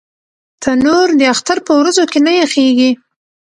تنور 0.61 1.07
د 1.19 1.21
اختر 1.33 1.57
پر 1.65 1.73
ورځو 1.81 2.03
کې 2.11 2.19
نه 2.25 2.31
یخېږي 2.41 2.91